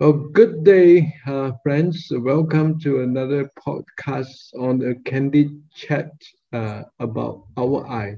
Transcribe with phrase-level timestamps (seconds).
[0.00, 2.08] Well, good day, uh, friends.
[2.10, 6.10] Welcome to another podcast on a candid chat
[6.52, 8.16] uh, about our eye.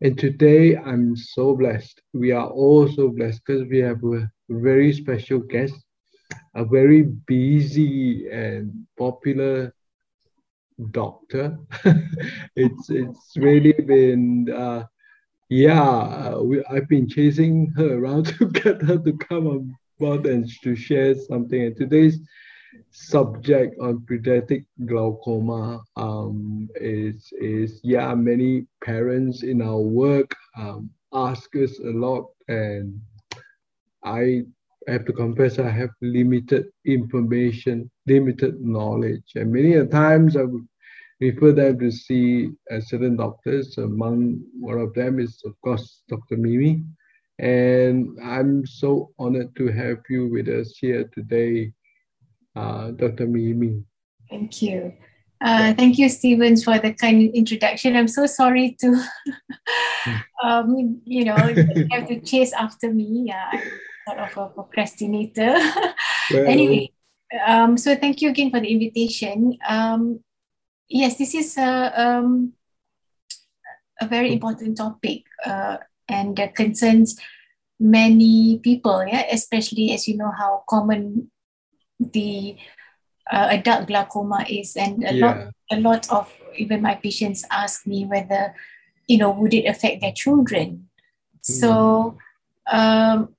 [0.00, 2.00] And today I'm so blessed.
[2.14, 5.74] We are all so blessed because we have a very special guest,
[6.54, 9.74] a very busy and popular
[10.90, 11.58] doctor.
[12.56, 14.84] it's it's really been uh,
[15.50, 16.38] yeah.
[16.38, 20.74] We, I've been chasing her around to get her to come on board and to
[20.74, 21.62] share something.
[21.62, 22.18] And today's
[22.90, 28.14] subject on pediatric glaucoma um, is is yeah.
[28.14, 33.00] Many parents in our work um, ask us a lot, and
[34.04, 34.42] I
[34.88, 40.66] have to confess I have limited information, limited knowledge, and many times I would
[41.20, 43.78] refer them to see uh, certain doctors.
[43.78, 46.36] Among one of them is of course Dr.
[46.36, 46.82] Mimi,
[47.38, 51.72] and I'm so honored to have you with us here today,
[52.54, 53.26] uh, Dr.
[53.26, 53.82] Mimi.
[54.30, 54.92] Thank you.
[55.40, 57.96] Uh, thank you, Stevens, for the kind introduction.
[57.96, 59.04] I'm so sorry to,
[60.42, 61.34] um, you know,
[61.90, 63.24] have to chase after me.
[63.26, 63.60] Yeah, I'm
[64.08, 65.56] sort of a procrastinator.
[66.32, 66.90] Well, anyway,
[67.46, 69.58] um, so thank you again for the invitation.
[69.68, 70.20] Um,
[70.88, 72.54] yes, this is a, um,
[74.00, 75.24] a very important topic.
[75.44, 75.76] Uh,
[76.08, 77.18] and that concerns
[77.80, 81.30] many people, yeah, especially as you know how common
[81.98, 82.56] the
[83.30, 85.26] uh, adult glaucoma is, and a yeah.
[85.26, 85.36] lot,
[85.72, 88.54] a lot of even my patients ask me whether,
[89.06, 90.88] you know, would it affect their children?
[91.38, 91.60] Mm.
[91.60, 92.18] So,
[92.70, 93.34] um,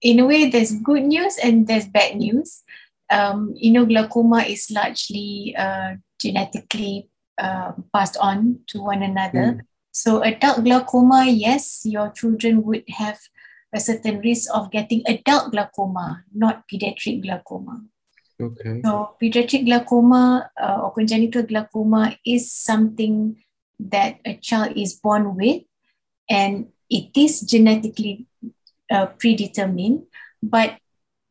[0.00, 2.62] in a way, there's good news and there's bad news.
[3.10, 7.08] Um, you know, glaucoma is largely uh, genetically
[7.38, 9.58] uh, passed on to one another.
[9.58, 9.60] Mm.
[9.92, 13.20] So adult glaucoma, yes, your children would have
[13.72, 17.84] a certain risk of getting adult glaucoma, not pediatric glaucoma.
[18.40, 18.80] Okay.
[18.82, 23.36] So pediatric glaucoma uh, or congenital glaucoma is something
[23.78, 25.62] that a child is born with,
[26.28, 28.26] and it is genetically
[28.90, 30.04] uh, predetermined,
[30.42, 30.78] but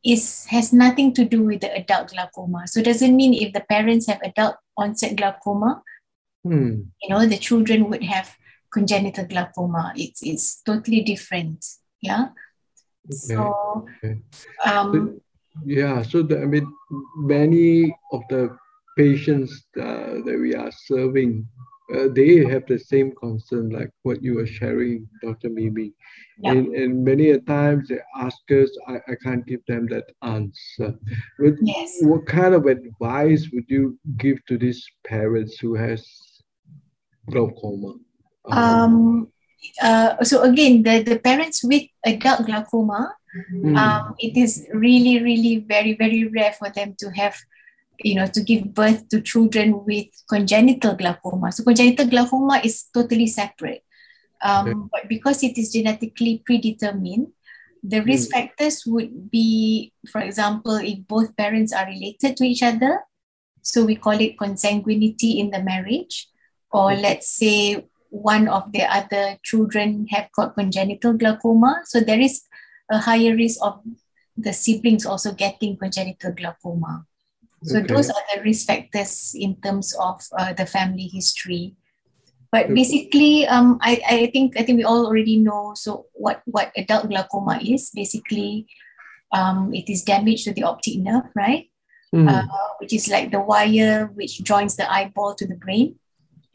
[0.04, 2.68] it has nothing to do with the adult glaucoma.
[2.68, 5.84] So it doesn't mean if the parents have adult onset glaucoma,
[6.44, 6.82] hmm.
[7.02, 8.36] you know, the children would have
[8.72, 9.94] congenital glaucoma.
[9.96, 11.66] It's it's totally different.
[12.02, 12.30] Yeah.
[13.06, 13.16] Okay.
[13.16, 14.22] So, okay.
[14.66, 15.22] Um,
[15.66, 16.02] yeah.
[16.02, 16.72] So the, I mean,
[17.18, 18.58] many of the
[18.98, 21.48] patients uh, that we are serving,
[21.94, 25.50] uh, they have the same concern like what you were sharing, Dr.
[25.50, 25.94] Mimi.
[26.38, 26.52] Yeah.
[26.52, 30.96] And, and many a times they ask us, I, I can't give them that answer.
[31.40, 31.98] But yes.
[32.02, 36.06] what kind of advice would you give to these parents who has
[37.30, 37.96] glaucoma?
[38.50, 39.32] Um,
[39.82, 43.16] uh, so again, the, the parents with adult glaucoma,
[43.54, 43.78] mm.
[43.78, 47.36] um, it is really, really very, very rare for them to have,
[48.00, 51.52] you know, to give birth to children with congenital glaucoma.
[51.52, 53.84] So congenital glaucoma is totally separate.
[54.42, 54.90] Um, okay.
[54.92, 57.28] But because it is genetically predetermined,
[57.84, 58.34] the risk mm.
[58.34, 63.02] factors would be, for example, if both parents are related to each other.
[63.62, 66.28] So we call it consanguinity in the marriage.
[66.72, 71.82] Or let's say one of the other children have got congenital glaucoma.
[71.86, 72.44] So there is
[72.92, 73.82] a higher risk of
[74.38, 77.08] the siblings also getting congenital glaucoma.
[77.64, 77.88] So okay.
[77.88, 81.76] those are the risk factors in terms of uh, the family history.
[82.52, 82.74] But okay.
[82.74, 85.72] basically, um, I, I think I think we all already know.
[85.76, 88.68] So what what adult glaucoma is basically,
[89.32, 91.70] um, it is damage to the optic nerve, right?
[92.14, 92.28] Mm.
[92.28, 92.44] Uh,
[92.80, 95.96] which is like the wire which joins the eyeball to the brain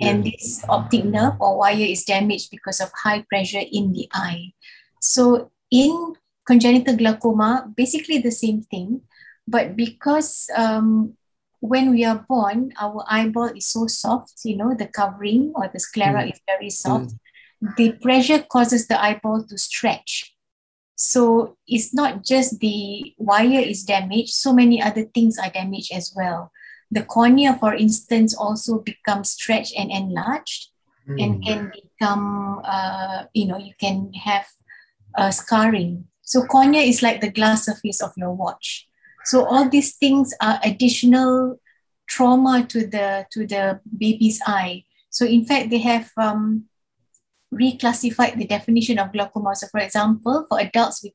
[0.01, 4.53] and this optic nerve or wire is damaged because of high pressure in the eye.
[5.01, 6.15] So in
[6.47, 9.03] congenital glaucoma, basically the same thing,
[9.49, 11.15] but because um,
[11.61, 15.81] when we are born, our eyeball is so soft, you know, the covering or the
[15.81, 16.33] sclera mm.
[16.33, 17.15] is very soft.
[17.63, 17.77] Mm.
[17.77, 20.35] The pressure causes the eyeball to stretch.
[20.97, 26.13] So it's not just the wire is damaged, so many other things are damaged as
[26.17, 26.51] well.
[26.91, 30.71] The cornea, for instance, also becomes stretched and enlarged
[31.09, 31.23] mm.
[31.23, 34.47] and can become, uh, you know, you can have
[35.17, 36.07] uh, scarring.
[36.23, 38.89] So cornea is like the glass surface of your watch.
[39.25, 41.61] So all these things are additional
[42.09, 44.85] trauma to the to the baby's eye.
[45.11, 46.67] So in fact, they have um,
[47.53, 49.57] reclassified the definition of glaucoma.
[49.57, 51.15] So for example, for adults, we,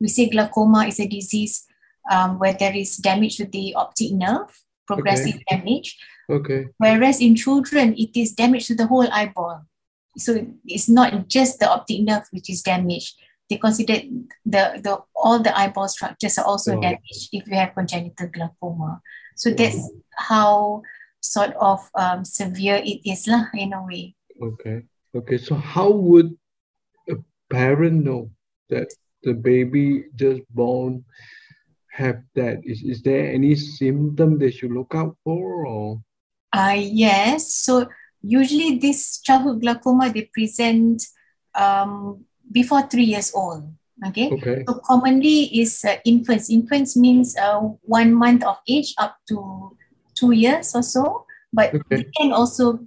[0.00, 1.66] we say glaucoma is a disease
[2.10, 4.50] um, where there is damage to the optic nerve
[4.90, 5.46] progressive okay.
[5.50, 5.98] damage.
[6.28, 6.66] Okay.
[6.78, 9.66] Whereas in children, it is damage to the whole eyeball.
[10.18, 13.14] So it's not just the optic nerve which is damaged.
[13.50, 13.98] they consider
[14.46, 16.80] the, the all the eyeball structures are also Oh.
[16.80, 19.02] damaged if you have congenital glaucoma.
[19.34, 20.82] So that's how
[21.20, 24.14] sort of um, severe it is lah in a way.
[24.40, 24.86] Okay.
[25.10, 25.38] Okay.
[25.38, 26.38] So how would
[27.10, 27.18] a
[27.50, 28.30] parent know
[28.70, 28.94] that
[29.26, 31.04] the baby just born
[32.00, 32.64] have that?
[32.64, 36.02] Is, is there any symptom they should look out for or?
[36.52, 37.54] Uh, yes.
[37.54, 37.86] So
[38.22, 41.04] usually this childhood glaucoma they present
[41.54, 43.70] um, before three years old.
[44.08, 44.32] Okay.
[44.32, 44.64] Okay.
[44.66, 46.48] So commonly is uh, infants.
[46.48, 49.76] Infants means uh, one month of age up to
[50.16, 51.26] two years or so.
[51.52, 51.96] But Okay.
[51.96, 52.80] they can also,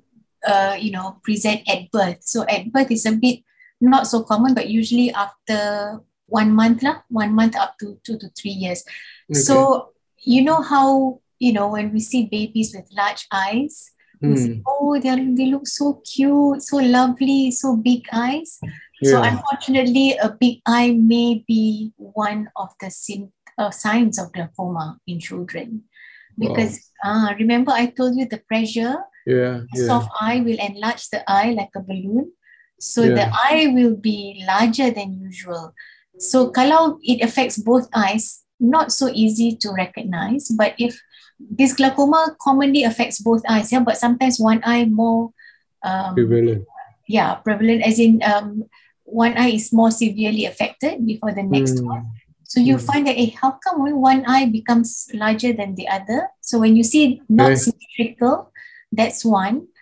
[0.48, 2.24] uh, you know, present at birth.
[2.26, 3.46] So at birth is a bit
[3.80, 6.02] not so common, but usually after
[6.34, 8.82] one month lah, one month up to two to three years.
[9.46, 9.94] So
[10.26, 13.92] you know how you know when we see babies with large eyes,
[14.24, 14.62] we say, Hmm.
[14.72, 18.58] oh, they are, they look so cute, so lovely, so big eyes.
[19.04, 24.98] So unfortunately, a big eye may be one of the sim- uh, signs of glaucoma
[25.06, 25.84] in children.
[26.40, 28.96] Because ah, remember I told you the pressure,
[29.28, 29.68] Yeah.
[29.76, 29.88] Yeah.
[29.88, 32.32] soft eye will enlarge the eye like a balloon.
[32.80, 35.72] So the eye will be larger than usual.
[36.20, 40.48] So kalau it affects both eyes, not so easy to recognize.
[40.54, 41.00] But if
[41.40, 45.34] this glaucoma commonly affects both eyes, yeah, but sometimes one eye more
[45.84, 46.64] um, Prevalent.
[47.08, 48.64] yeah, prevalent as in um,
[49.04, 51.88] one eye is more severely affected before the next Hmm.
[51.88, 52.06] one.
[52.48, 52.86] So you Mm.
[52.86, 56.30] find that eh, how come when one eye becomes larger than the other?
[56.42, 57.58] So when you see not Okay.
[57.58, 58.54] symmetrical,
[58.94, 59.73] that's one.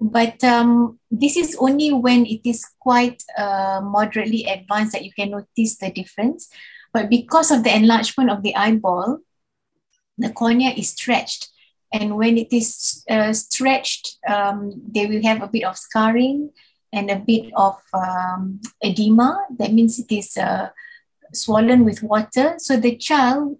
[0.00, 5.30] But um, this is only when it is quite uh, moderately advanced that you can
[5.30, 6.48] notice the difference.
[6.92, 9.18] But because of the enlargement of the eyeball,
[10.16, 11.48] the cornea is stretched.
[11.92, 16.50] And when it is uh, stretched, um, they will have a bit of scarring
[16.92, 19.46] and a bit of um, edema.
[19.58, 20.68] That means it is uh,
[21.32, 22.54] swollen with water.
[22.58, 23.58] So the child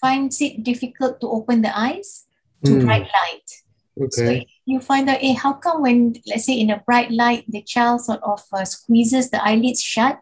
[0.00, 2.26] finds it difficult to open the eyes
[2.64, 2.84] to Hmm.
[2.84, 3.63] bright light.
[3.96, 4.40] So Okay.
[4.42, 7.62] if you find out, eh, how come when, let's say, in a bright light, the
[7.62, 10.20] child sort of uh, squeezes the eyelids shut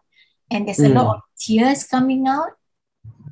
[0.51, 0.95] and there's a Mm.
[0.95, 2.51] lot of tears coming out,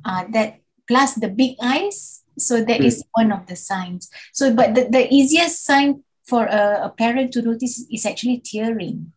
[0.04, 2.22] uh, that plus the big eyes.
[2.38, 2.86] So that Mm.
[2.86, 4.10] is one of the signs.
[4.32, 9.12] So, but the, the easiest sign for a, a parent to notice is actually tearing.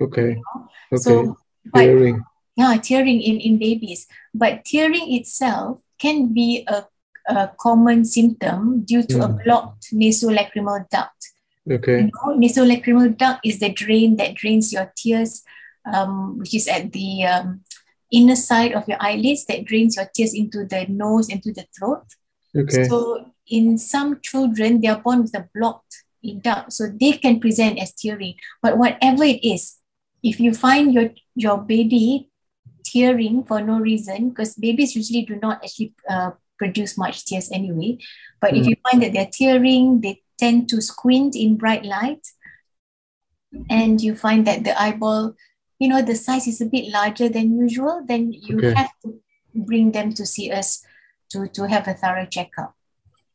[0.00, 0.36] Okay.
[0.92, 0.96] Okay.
[0.96, 1.36] So,
[1.72, 2.22] but Hearing.
[2.56, 4.06] yeah, tearing in, in babies.
[4.34, 6.86] But tearing itself can be a,
[7.28, 9.44] a common symptom due to a Mm.
[9.44, 11.32] blocked nasolacrimal duct.
[11.70, 12.00] Okay.
[12.00, 15.42] You know, nasolacrimal duct is the drain that drains your tears,
[15.92, 17.60] um, which is at the um,
[18.12, 21.66] inner side of your eyelids that drains your tears into the nose, and to the
[21.76, 22.04] throat.
[22.56, 22.84] Okay.
[22.88, 26.04] So in some children, they are born with a blocked
[26.42, 28.34] duct, so they can present as tearing.
[28.62, 29.76] But whatever it is,
[30.22, 32.30] if you find your your baby
[32.84, 37.98] tearing for no reason, because babies usually do not actually uh, produce much tears anyway.
[38.40, 38.70] But if Mm.
[38.70, 42.26] you find that they're tearing, they tend to squint in bright light,
[43.70, 45.34] and you find that the eyeball,
[45.78, 48.74] you know, the size is a bit larger than usual, then you Okay.
[48.74, 49.20] have to
[49.54, 50.84] bring them to see us
[51.30, 52.74] to, to have a thorough checkup.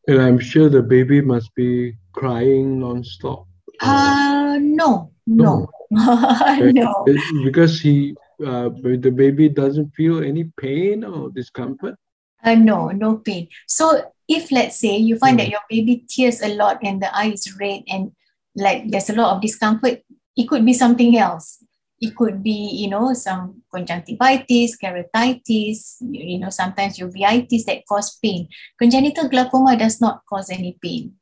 [0.07, 3.47] And I'm sure the baby must be crying non-stop.
[3.79, 6.71] Uh, no, no, Okay.
[6.71, 7.06] no.
[7.44, 8.15] Because he,
[8.45, 11.95] uh, the baby doesn't feel any pain or discomfort.
[12.44, 13.48] Uh, no, no pain.
[13.68, 15.52] So if let's say you find that Mm.
[15.52, 18.12] your baby tears a lot and the eye is red and
[18.56, 20.02] like there's a lot of discomfort,
[20.36, 21.64] it could be something else.
[22.00, 28.18] It could be, you know, some conjunctivitis, keratitis, you, you know, sometimes uveitis that cause
[28.18, 28.48] pain.
[28.80, 31.14] Congenital glaucoma does not cause any pain.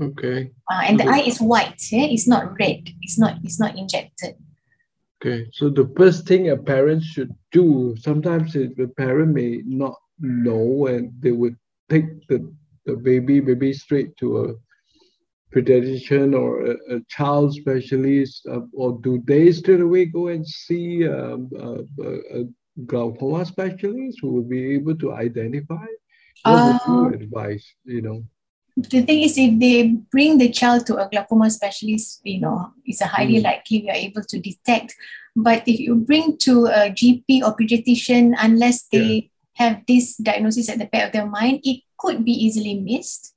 [0.00, 0.50] Okay.
[0.68, 2.06] Uh, and the eye is white, yeah?
[2.10, 4.34] it's not red, it's not, it's not injected.
[5.22, 5.46] Okay.
[5.52, 11.12] So the first thing a parent should do, sometimes the parent may not know and
[11.20, 11.56] they would
[11.88, 12.52] take the,
[12.86, 14.54] the baby maybe straight to a
[15.54, 21.06] pediatrician or a, a child specialist, uh, or do they straight away go and see
[21.08, 22.44] um, a, a, a
[22.86, 25.86] glaucoma specialist who will be able to identify?
[26.44, 27.64] What would Uh, you advise?
[27.84, 28.24] You know,
[28.76, 33.00] the thing is if they bring the child to a glaucoma specialist you know it's
[33.00, 33.44] a highly Mm.
[33.44, 34.94] likely we are able to detect
[35.36, 39.30] but if you bring to a gp or pediatrician unless they
[39.60, 43.34] have this diagnosis at the back of their mind it could be easily missed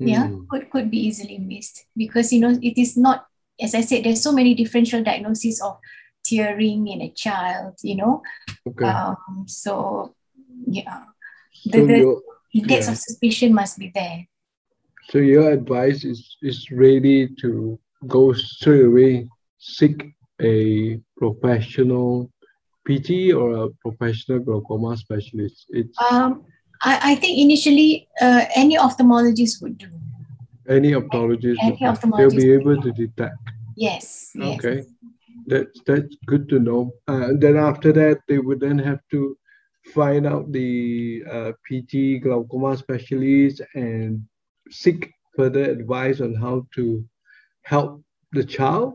[0.00, 0.46] yeah Hmm.
[0.50, 3.26] could, could be easily missed because you know it is not
[3.60, 5.76] as i said there's so many differential diagnoses of
[6.24, 8.22] tearing in a child you know
[8.68, 8.86] Okay.
[8.86, 10.14] um, so
[10.78, 11.02] yeah
[11.52, 12.22] so the- the- your
[12.54, 12.92] index Yeah.
[12.92, 14.26] of suspicion must be there
[15.10, 17.50] so your advice is is really to
[18.06, 19.12] go straight away
[19.58, 19.98] seek
[20.40, 20.56] a
[21.16, 22.30] professional
[22.88, 25.66] PT or a professional glaucoma specialist?
[25.70, 26.44] It's um,
[26.82, 29.88] I, I think initially uh, any ophthalmologist would do.
[30.68, 33.36] Any ophthalmologist, any ophthalmologist they'll be able to detect.
[33.76, 34.32] Yes.
[34.40, 34.86] Okay, yes.
[35.46, 36.92] that's that's good to know.
[37.06, 39.36] Uh, then after that, they would then have to
[39.94, 44.22] find out the uh, PT glaucoma specialist and
[44.70, 47.04] seek further advice on how to
[47.62, 48.02] help
[48.32, 48.94] the child.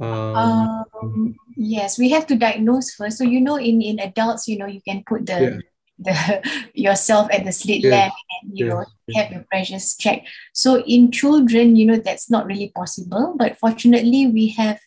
[0.00, 3.18] Um, um, yes, we have to diagnose first.
[3.18, 5.58] So you know, in in adults, you know, you can put the yeah
[5.98, 6.42] the
[6.74, 7.90] yourself at the slit yes.
[7.90, 8.74] lamp and you yes.
[8.74, 8.84] know
[9.14, 14.26] have your pressures checked so in children you know that's not really possible but fortunately
[14.26, 14.78] we have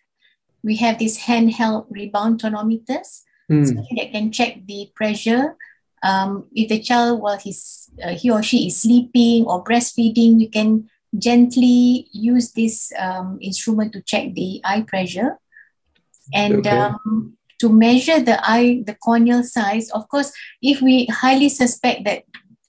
[0.64, 3.66] we have these handheld rebound tonometers mm.
[3.66, 5.56] so that can check the pressure
[6.04, 10.50] um, if the child while he's uh, he or she is sleeping or breastfeeding you
[10.50, 15.40] can gently use this um, instrument to check the eye pressure
[16.34, 16.70] and okay.
[16.70, 20.32] um, to measure the eye, the corneal size, of course,
[20.62, 22.24] if we highly suspect that,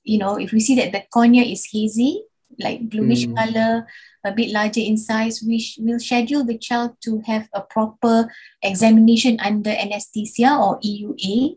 [0.04, 2.24] you know, if we see that the cornea is hazy,
[2.58, 3.36] like bluish mm.
[3.36, 3.86] color,
[4.24, 8.32] a bit larger in size, we sh- will schedule the child to have a proper
[8.62, 11.56] examination under anesthesia or EUA.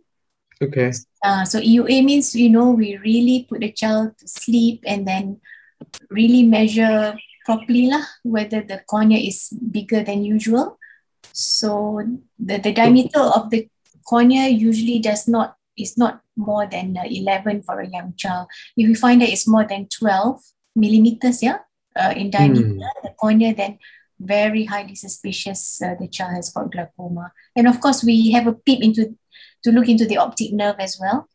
[0.61, 0.91] Okay.
[1.23, 5.39] Uh, so EUA means, you know, we really put the child to sleep and then
[6.09, 10.77] really measure properly lah, whether the cornea is bigger than usual.
[11.33, 12.01] So
[12.37, 13.67] the, the diameter of the
[14.05, 18.47] cornea usually does not is not more than uh, 11 for a young child.
[18.75, 20.41] If we find that it's more than 12
[20.75, 21.59] millimeters, yeah,
[21.95, 22.81] uh, in diameter, mm.
[23.03, 23.79] the cornea, then
[24.19, 27.31] very highly suspicious uh, the child has got glaucoma.
[27.55, 29.17] And of course, we have a peep into
[29.63, 31.27] to look into the optic nerve as well.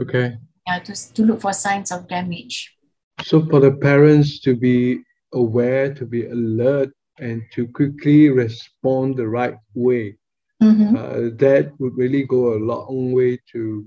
[0.00, 0.38] Okay.
[0.66, 2.74] Yeah, to, to look for signs of damage.
[3.24, 5.00] So for the parents to be
[5.32, 10.16] aware, to be alert and to quickly respond the right way.
[10.62, 10.96] Mm-hmm.
[10.96, 13.86] Uh, that would really go a long way to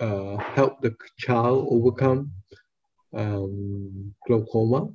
[0.00, 2.30] uh, help the child overcome
[3.16, 4.92] um, glaucoma.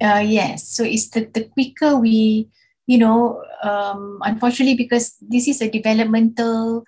[0.00, 2.48] Uh, yes, so it's the, the quicker we,
[2.86, 6.84] you know, um, unfortunately, because this is a developmental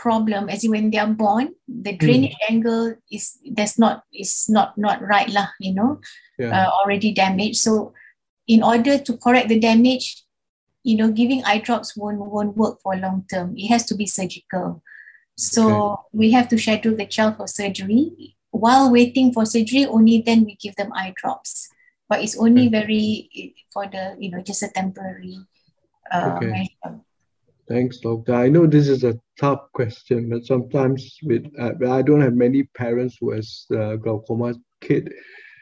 [0.00, 2.48] problem, as in when they are born, the drainage mm.
[2.48, 6.00] angle is that's not is not not right lah, you know,
[6.40, 6.48] yeah.
[6.48, 7.60] uh, already damaged.
[7.60, 7.92] So
[8.48, 10.24] in order to correct the damage,
[10.82, 13.54] you know, giving eye drops won't, won't work for long term.
[13.56, 14.82] It has to be surgical.
[15.36, 16.02] So okay.
[16.12, 18.36] we have to schedule the child for surgery.
[18.50, 21.68] While waiting for surgery, only then we give them eye drops.
[22.08, 22.80] But it's only okay.
[22.80, 25.38] very for the, you know, just a temporary
[26.10, 26.46] uh, okay.
[26.46, 27.00] measure.
[27.70, 28.34] Thanks, doctor.
[28.34, 32.64] I know this is a tough question, but sometimes with uh, I don't have many
[32.64, 35.12] parents who has uh, glaucoma kid.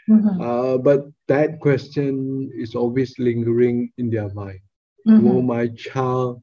[0.08, 0.40] Mm-hmm.
[0.40, 4.60] Uh, but that question is always lingering in their mind.
[5.06, 5.28] Mm-hmm.
[5.28, 6.40] Will my child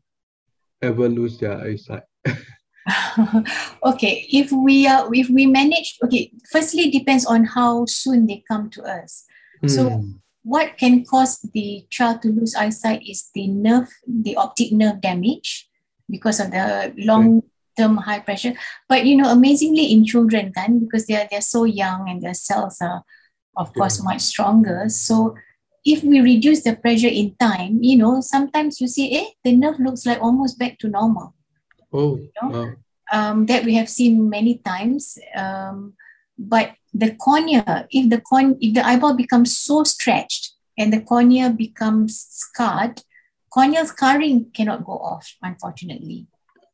[0.84, 2.04] ever lose their eyesight?
[3.84, 8.70] okay, if we are if we manage okay, firstly depends on how soon they come
[8.70, 9.26] to us.
[9.64, 9.70] Mm.
[9.72, 10.12] So hmm.
[10.46, 15.68] What can cause the child to lose eyesight is the nerve, the optic nerve damage
[16.08, 17.42] because of the long
[17.76, 18.54] term high pressure.
[18.88, 22.36] But you know, amazingly in children, then because they are they're so young and their
[22.36, 23.04] cells are
[23.58, 25.36] of course much stronger so
[25.86, 29.80] if we reduce the pressure in time you know sometimes you see eh the nerve
[29.80, 31.34] looks like almost back to normal
[31.94, 32.50] oh you know?
[32.50, 32.74] wow.
[33.12, 35.94] um, that we have seen many times um,
[36.38, 41.50] but the cornea if the corn if the eyeball becomes so stretched and the cornea
[41.50, 43.02] becomes scarred
[43.52, 46.28] corneal scarring cannot go off unfortunately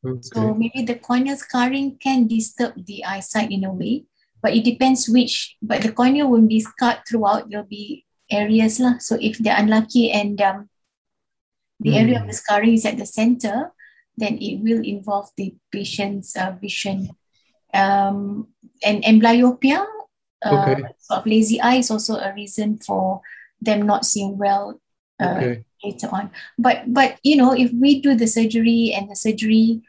[0.05, 0.21] okay.
[0.21, 4.03] so maybe the corneal scarring can disturb the eyesight in a way
[4.41, 8.97] but it depends which but the cornea won't be scarred throughout there'll be areas lah.
[8.97, 10.69] so if they're unlucky and um,
[11.79, 12.01] the mm.
[12.01, 13.71] area of the scarring is at the center
[14.17, 17.09] then it will involve the patient's uh, vision
[17.73, 18.47] um,
[18.83, 19.85] and amblyopia
[20.45, 20.81] uh, okay.
[20.99, 23.21] sort of lazy eye is also a reason for
[23.61, 24.79] them not seeing well
[25.21, 25.65] uh, okay.
[25.83, 29.81] later on but but you know if we do the surgery and the surgery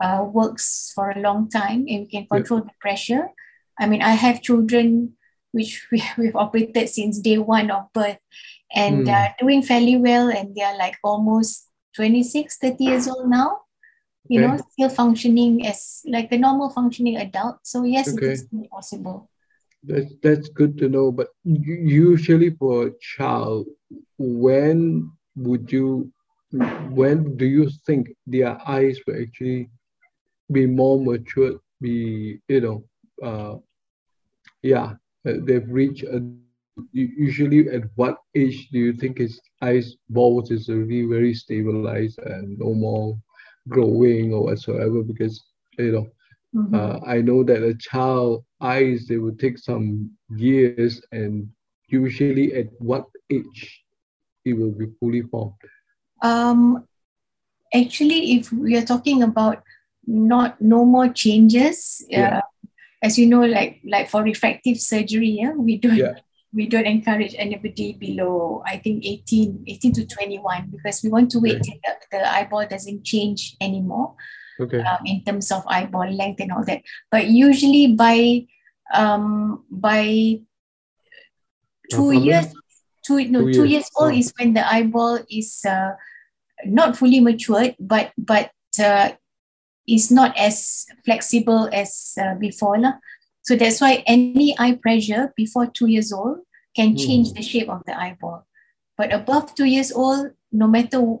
[0.00, 2.68] uh, works for a long time and we can control yep.
[2.68, 3.28] the pressure
[3.78, 5.14] I mean, I have children
[5.52, 8.18] which we, we've operated since day one of birth
[8.74, 9.12] and mm.
[9.12, 10.28] uh, doing fairly well.
[10.28, 13.60] And they're like almost 26, 30 years old now,
[14.28, 14.56] you okay.
[14.56, 17.58] know, still functioning as like the normal functioning adult.
[17.62, 18.26] So, yes, okay.
[18.26, 19.30] it is possible.
[19.82, 21.12] That's, that's good to know.
[21.12, 23.66] But usually for a child,
[24.18, 26.12] when would you,
[26.50, 29.70] when do you think their eyes will actually
[30.50, 32.84] be more mature, be, you know,
[33.22, 33.58] uh,
[34.62, 34.94] yeah,
[35.26, 36.22] uh, they've reached a,
[36.92, 42.58] usually at what age do you think his eyes balls is already very stabilized and
[42.58, 43.18] no more
[43.68, 45.44] growing or whatsoever because
[45.78, 46.06] you know
[46.54, 46.74] mm-hmm.
[46.74, 51.48] uh, I know that a child eyes they will take some years and
[51.88, 53.84] usually at what age
[54.44, 55.54] it will be fully formed.
[56.22, 56.86] Um,
[57.74, 59.62] actually, if we are talking about
[60.06, 62.38] not no more changes, yeah.
[62.38, 62.40] uh,
[63.02, 66.14] as you know, like like for refractive surgery, yeah, we don't yeah
[66.52, 71.40] we don't encourage anybody below i think 18 18 to 21 because we want to
[71.40, 71.80] wait okay.
[71.82, 74.14] till the, the, eyeball doesn't change anymore
[74.60, 78.46] okay um, in terms of eyeball length and all that but usually by
[78.94, 80.40] um by
[81.90, 82.46] two years
[83.04, 84.16] two no two, two years, years old oh.
[84.16, 85.92] is when the eyeball is uh,
[86.64, 88.50] not fully matured but but
[88.82, 89.10] uh,
[89.88, 93.00] is not as flexible as uh, before lah.
[93.48, 96.40] So that's why any eye pressure before two years old
[96.76, 96.96] can hmm.
[96.96, 97.36] change mm.
[97.36, 98.46] the shape of the eyeball.
[98.98, 101.16] But above two years old, no matter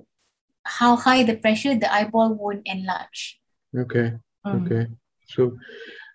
[0.62, 3.40] how high the pressure, the eyeball won't enlarge.
[3.74, 4.12] Okay.
[4.44, 4.66] Mm.
[4.66, 4.90] Okay.
[5.24, 5.56] So,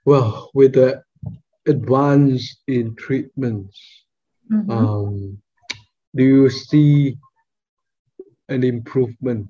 [0.05, 1.01] well, with the
[1.65, 4.05] advance in treatments,
[4.51, 4.69] mm-hmm.
[4.69, 5.41] um,
[6.15, 7.17] do you see
[8.49, 9.49] an improvement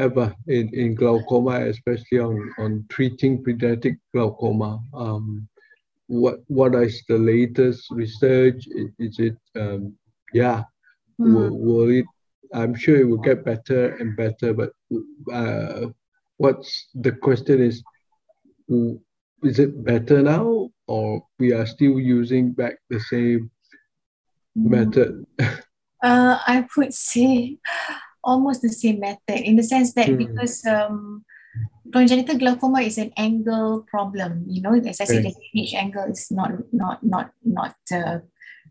[0.00, 4.80] ever in, in glaucoma, especially on, on treating pediatric glaucoma.
[4.94, 5.48] Um,
[6.06, 8.66] what what is the latest research?
[8.98, 9.94] Is, it um,
[10.32, 10.64] yeah?
[11.20, 11.34] Mm.
[11.34, 12.06] Will, will it?
[12.52, 14.52] I'm sure it will get better and better.
[14.52, 14.72] But
[15.32, 15.86] uh,
[16.38, 17.82] what's the question is?
[19.42, 23.50] Is it better now, or we are still using back the same
[24.58, 24.70] mm.
[24.74, 25.26] method?
[26.02, 27.58] uh, I would say
[28.22, 30.18] almost the same method in the sense that mm.
[30.18, 31.24] because um,
[31.92, 34.44] congenital glaucoma is an angle problem.
[34.48, 38.18] You know, as I said, the image angle is not not not not uh,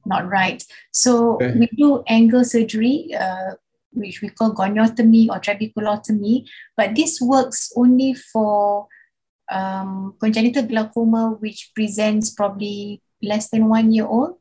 [0.06, 0.64] not right.
[0.92, 1.54] So okay.
[1.58, 3.56] we do angle surgery, uh,
[3.92, 8.88] which we call goniotomy or trabeculotomy, but this works only for
[9.52, 14.38] um, congenital glaucoma, which presents probably less than one year old.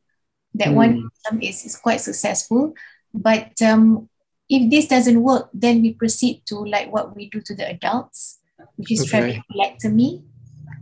[0.55, 0.75] That mm.
[0.75, 1.11] one
[1.43, 2.75] is, is quite successful.
[3.15, 4.09] But um,
[4.49, 8.39] if this doesn't work, then we proceed to like what we do to the adults,
[8.77, 9.43] which is okay.
[9.53, 10.23] trabeculectomy.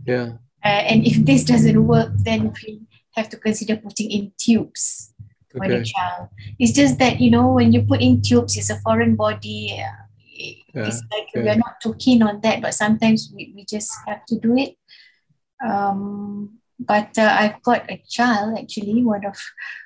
[0.05, 0.33] Yeah.
[0.63, 2.81] Uh, and if this doesn't work, then we
[3.15, 5.13] have to consider putting in tubes
[5.51, 5.79] for okay.
[5.79, 6.29] the child.
[6.59, 9.79] It's just that you know when you put in tubes, it's a foreign body.
[9.79, 10.03] Uh,
[10.85, 11.43] it's like yeah.
[11.43, 14.77] we're not too keen on that, but sometimes we, we just have to do it.
[15.65, 19.37] Um, but uh, I've got a child actually, one of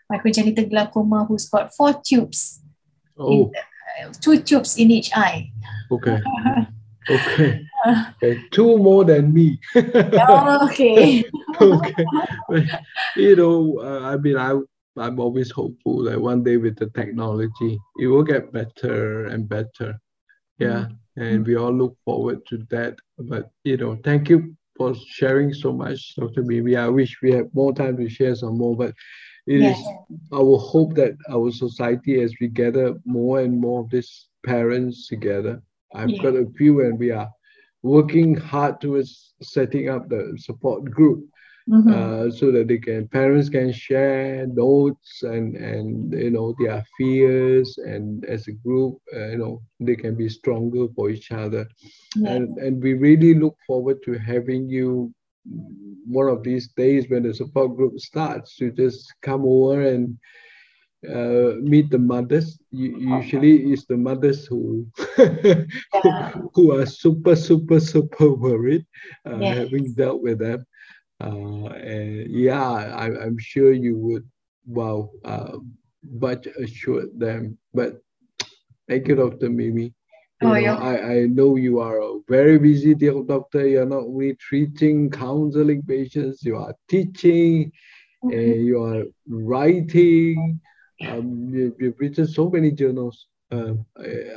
[0.10, 2.62] my congenital glaucoma, who's got four tubes
[3.18, 3.32] oh.
[3.32, 3.52] in,
[4.20, 5.52] two tubes in each eye.
[5.92, 6.22] Okay.
[7.10, 7.66] Okay.
[7.88, 8.40] okay.
[8.52, 9.60] Two more than me.
[9.76, 11.24] oh, okay.
[11.60, 12.06] okay.
[13.16, 14.60] you know, uh, I mean, I
[14.98, 20.00] I'm always hopeful that one day with the technology, it will get better and better.
[20.58, 20.86] Yeah.
[21.18, 21.22] Mm-hmm.
[21.22, 22.98] And we all look forward to that.
[23.18, 26.44] But, you know, thank you for sharing so much, Dr.
[26.44, 26.76] Mimi.
[26.76, 28.94] I wish we had more time to share some more, but
[29.48, 29.72] it yeah.
[29.72, 29.86] is
[30.32, 35.62] our hope that our society, as we gather more and more of these parents together,
[35.94, 36.24] I've yeah.
[36.24, 37.30] got a few, and we are
[37.82, 41.26] working hard towards setting up the support group.
[41.70, 41.94] Mm-hmm.
[41.94, 47.78] Uh, so that they can parents can share notes and and you know their fears
[47.78, 51.70] and as a group uh, you know they can be stronger for each other
[52.16, 52.32] yeah.
[52.32, 55.14] and and we really look forward to having you
[56.06, 60.18] one of these days when the support group starts to just come over and
[61.08, 62.60] uh, meet the mothers.
[62.72, 64.88] usually, it's the mothers who
[65.18, 66.32] yeah.
[66.54, 68.86] who are super, super, super worried,
[69.26, 70.66] uh, having dealt with them.
[71.20, 74.28] Uh, and yeah, I, am sure you would,
[74.66, 75.58] wow, uh,
[76.04, 77.58] but assure them.
[77.74, 78.02] But
[78.88, 79.50] thank you, Dr.
[79.50, 79.94] Mimi.
[80.42, 80.76] You oh, know, yeah.
[80.76, 83.68] I, I know you are a very busy doctor.
[83.68, 87.72] You're not only treating, counseling patients, you are teaching,
[88.24, 88.32] mm-hmm.
[88.32, 90.60] and you are writing.
[91.08, 93.28] Um, you, have written so many journals.
[93.52, 93.74] Uh,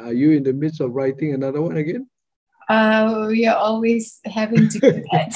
[0.00, 2.06] are you in the midst of writing another one again?
[2.68, 5.34] Uh, we are always having to do that.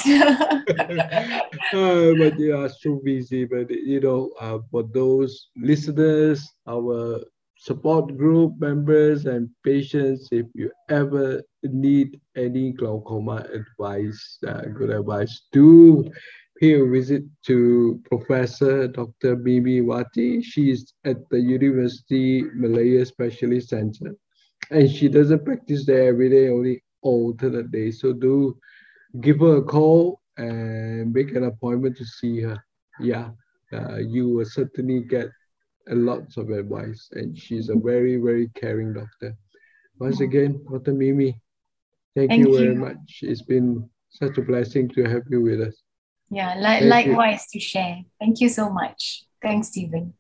[1.73, 3.45] uh, but you are so busy.
[3.45, 7.21] But you know, uh, for those listeners, our
[7.59, 15.49] support group members and patients if you ever need any glaucoma advice, uh, good advice,
[15.53, 16.09] do
[16.61, 19.37] pay a visit to Professor Dr.
[19.37, 20.43] Mimiwati.
[20.43, 24.15] She's at the University Malaya Specialist Center.
[24.71, 28.01] And she doesn't practice there every day, only alternate days.
[28.01, 28.57] So do
[29.21, 32.63] give her a call and make an appointment to see her.
[33.01, 33.31] Yeah,
[33.73, 35.29] uh, you will certainly get
[35.91, 39.37] lots of advice, and she's a very, very caring doctor.
[39.99, 40.93] Once again, Dr.
[40.93, 41.41] Mimi,
[42.19, 43.21] Thank, Thank you, you very much.
[43.23, 45.77] It's been such a blessing to have you with us.
[46.31, 47.61] Yeah, li- likewise you.
[47.61, 48.01] to share.
[48.19, 49.25] Thank you so much.
[49.41, 50.15] Thanks, Stephen.